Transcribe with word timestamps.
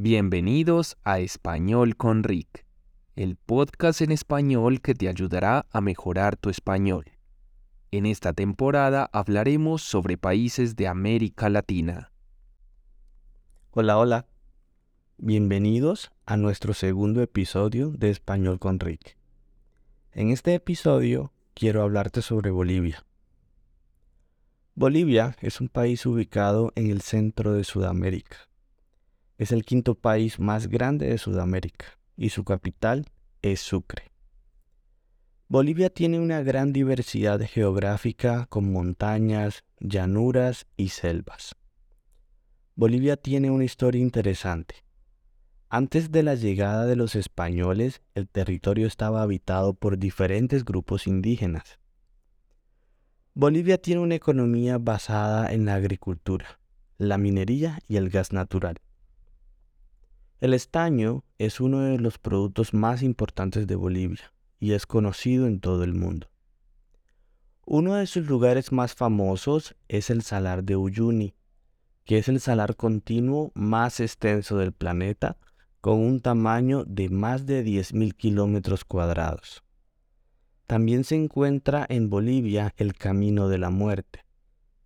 Bienvenidos 0.00 0.96
a 1.02 1.18
Español 1.18 1.96
con 1.96 2.22
Rick, 2.22 2.64
el 3.16 3.34
podcast 3.34 4.00
en 4.00 4.12
español 4.12 4.80
que 4.80 4.94
te 4.94 5.08
ayudará 5.08 5.66
a 5.72 5.80
mejorar 5.80 6.36
tu 6.36 6.50
español. 6.50 7.04
En 7.90 8.06
esta 8.06 8.32
temporada 8.32 9.10
hablaremos 9.12 9.82
sobre 9.82 10.16
países 10.16 10.76
de 10.76 10.86
América 10.86 11.48
Latina. 11.48 12.12
Hola, 13.72 13.98
hola. 13.98 14.26
Bienvenidos 15.16 16.12
a 16.26 16.36
nuestro 16.36 16.74
segundo 16.74 17.20
episodio 17.20 17.90
de 17.90 18.10
Español 18.10 18.60
con 18.60 18.78
Rick. 18.78 19.16
En 20.12 20.30
este 20.30 20.54
episodio 20.54 21.32
quiero 21.54 21.82
hablarte 21.82 22.22
sobre 22.22 22.52
Bolivia. 22.52 23.04
Bolivia 24.76 25.34
es 25.40 25.60
un 25.60 25.68
país 25.68 26.06
ubicado 26.06 26.70
en 26.76 26.88
el 26.88 27.00
centro 27.00 27.52
de 27.52 27.64
Sudamérica. 27.64 28.47
Es 29.38 29.52
el 29.52 29.64
quinto 29.64 29.94
país 29.94 30.40
más 30.40 30.66
grande 30.66 31.06
de 31.06 31.16
Sudamérica 31.16 31.86
y 32.16 32.30
su 32.30 32.44
capital 32.44 33.06
es 33.40 33.60
Sucre. 33.60 34.10
Bolivia 35.46 35.90
tiene 35.90 36.18
una 36.18 36.42
gran 36.42 36.72
diversidad 36.72 37.40
geográfica 37.40 38.46
con 38.50 38.70
montañas, 38.72 39.64
llanuras 39.78 40.66
y 40.76 40.88
selvas. 40.88 41.54
Bolivia 42.74 43.16
tiene 43.16 43.50
una 43.50 43.64
historia 43.64 44.02
interesante. 44.02 44.74
Antes 45.70 46.10
de 46.10 46.24
la 46.24 46.34
llegada 46.34 46.84
de 46.86 46.96
los 46.96 47.14
españoles, 47.14 48.02
el 48.14 48.28
territorio 48.28 48.86
estaba 48.86 49.22
habitado 49.22 49.72
por 49.74 49.98
diferentes 49.98 50.64
grupos 50.64 51.06
indígenas. 51.06 51.78
Bolivia 53.34 53.78
tiene 53.80 54.00
una 54.00 54.16
economía 54.16 54.78
basada 54.78 55.52
en 55.52 55.64
la 55.64 55.76
agricultura, 55.76 56.58
la 56.96 57.18
minería 57.18 57.78
y 57.86 57.96
el 57.96 58.10
gas 58.10 58.32
natural. 58.32 58.80
El 60.40 60.54
estaño 60.54 61.24
es 61.38 61.58
uno 61.58 61.80
de 61.80 61.98
los 61.98 62.18
productos 62.18 62.72
más 62.72 63.02
importantes 63.02 63.66
de 63.66 63.74
Bolivia 63.74 64.32
y 64.60 64.72
es 64.72 64.86
conocido 64.86 65.48
en 65.48 65.58
todo 65.58 65.82
el 65.82 65.94
mundo. 65.94 66.30
Uno 67.66 67.96
de 67.96 68.06
sus 68.06 68.28
lugares 68.28 68.70
más 68.70 68.94
famosos 68.94 69.74
es 69.88 70.10
el 70.10 70.22
Salar 70.22 70.62
de 70.62 70.76
Uyuni, 70.76 71.34
que 72.04 72.18
es 72.18 72.28
el 72.28 72.38
salar 72.38 72.76
continuo 72.76 73.50
más 73.54 73.98
extenso 73.98 74.56
del 74.56 74.72
planeta, 74.72 75.36
con 75.80 75.98
un 75.98 76.20
tamaño 76.20 76.84
de 76.84 77.08
más 77.08 77.44
de 77.44 77.64
10.000 77.64 78.14
kilómetros 78.14 78.84
cuadrados. 78.84 79.64
También 80.68 81.02
se 81.02 81.16
encuentra 81.16 81.84
en 81.88 82.10
Bolivia 82.10 82.72
el 82.76 82.94
Camino 82.94 83.48
de 83.48 83.58
la 83.58 83.70
Muerte, 83.70 84.24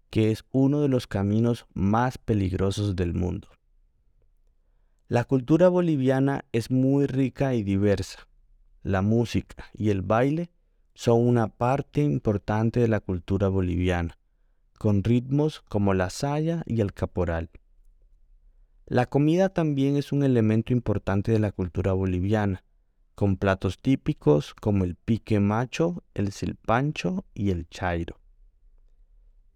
que 0.08 0.30
es 0.30 0.45
uno 0.50 0.80
de 0.80 0.89
los 0.89 1.06
caminos 1.06 1.67
más 1.75 2.17
peligrosos 2.17 2.97
del 2.97 3.12
mundo. 3.12 3.48
La 5.12 5.24
cultura 5.24 5.68
boliviana 5.68 6.46
es 6.52 6.70
muy 6.70 7.05
rica 7.05 7.52
y 7.52 7.62
diversa. 7.62 8.27
La 8.82 9.02
música 9.02 9.66
y 9.74 9.91
el 9.91 10.00
baile 10.00 10.50
son 10.94 11.28
una 11.28 11.48
parte 11.48 12.00
importante 12.00 12.80
de 12.80 12.88
la 12.88 13.00
cultura 13.00 13.48
boliviana, 13.48 14.16
con 14.78 15.05
ritmos 15.05 15.60
como 15.68 15.92
la 15.92 16.08
saya 16.08 16.62
y 16.64 16.80
el 16.80 16.94
caporal. 16.94 17.50
La 18.86 19.05
comida 19.05 19.50
también 19.50 19.98
es 19.98 20.12
un 20.12 20.22
elemento 20.22 20.72
importante 20.72 21.30
de 21.30 21.40
la 21.40 21.52
cultura 21.52 21.92
boliviana, 21.92 22.64
con 23.14 23.36
platos 23.36 23.83
típicos 23.83 24.55
como 24.55 24.84
el 24.84 24.94
pique 24.94 25.40
macho, 25.40 26.05
el 26.14 26.33
silpancho 26.33 27.27
y 27.34 27.50
el 27.50 27.68
chairo. 27.68 28.18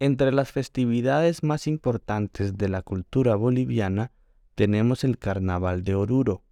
Entre 0.00 0.32
las 0.32 0.52
festividades 0.52 1.42
más 1.42 1.66
importantes 1.66 2.58
de 2.58 2.68
la 2.68 2.82
cultura 2.82 3.36
boliviana 3.36 4.12
tenemos 4.56 5.04
el 5.04 5.18
Carnaval 5.18 5.84
de 5.84 5.94
Oruro, 5.94 6.42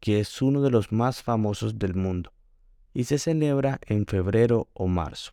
que 0.00 0.18
es 0.18 0.42
uno 0.42 0.62
de 0.62 0.70
los 0.70 0.90
más 0.90 1.22
famosos 1.22 1.78
del 1.78 1.94
mundo, 1.94 2.32
y 2.92 3.04
se 3.04 3.18
celebra 3.18 3.78
en 3.86 4.04
febrero 4.04 4.68
o 4.74 4.88
marzo. 4.88 5.32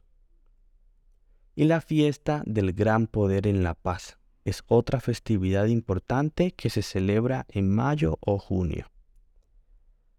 Y 1.55 1.65
la 1.65 1.81
fiesta 1.81 2.43
del 2.45 2.73
Gran 2.73 3.07
Poder 3.07 3.47
en 3.47 3.63
La 3.63 3.73
Paz 3.73 4.19
es 4.45 4.63
otra 4.67 4.99
festividad 4.99 5.65
importante 5.65 6.51
que 6.51 6.69
se 6.69 6.83
celebra 6.83 7.47
en 7.49 7.73
mayo 7.73 8.19
o 8.21 8.37
junio. 8.37 8.91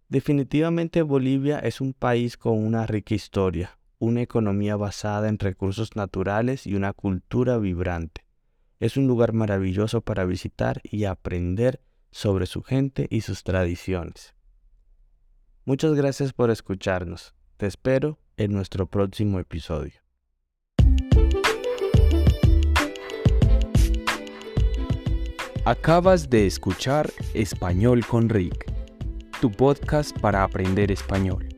Definitivamente 0.08 1.02
Bolivia 1.02 1.60
es 1.60 1.80
un 1.80 1.92
país 1.92 2.36
con 2.36 2.58
una 2.58 2.86
rica 2.86 3.14
historia, 3.14 3.78
una 4.00 4.20
economía 4.20 4.74
basada 4.74 5.28
en 5.28 5.38
recursos 5.38 5.94
naturales 5.94 6.66
y 6.66 6.74
una 6.74 6.92
cultura 6.92 7.58
vibrante. 7.58 8.26
Es 8.80 8.96
un 8.96 9.06
lugar 9.06 9.32
maravilloso 9.32 10.00
para 10.00 10.24
visitar 10.24 10.80
y 10.82 11.04
aprender 11.04 11.80
sobre 12.10 12.46
su 12.46 12.62
gente 12.62 13.06
y 13.10 13.20
sus 13.20 13.42
tradiciones. 13.42 14.34
Muchas 15.64 15.94
gracias 15.94 16.32
por 16.32 16.50
escucharnos. 16.50 17.34
Te 17.56 17.66
espero 17.66 18.18
en 18.36 18.52
nuestro 18.52 18.86
próximo 18.86 19.38
episodio. 19.38 20.00
Acabas 25.64 26.30
de 26.30 26.46
escuchar 26.46 27.12
Español 27.34 28.04
con 28.06 28.28
Rick 28.28 28.70
tu 29.40 29.50
podcast 29.50 30.16
para 30.20 30.44
aprender 30.44 30.92
español. 30.92 31.48